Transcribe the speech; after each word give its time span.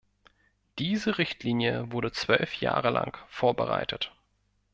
Diese 0.79 1.19
Richtlinie 1.19 1.91
wurde 1.91 2.11
zwölf 2.11 2.55
Jahre 2.55 2.89
lang 2.89 3.19
vorbereitet. 3.27 4.11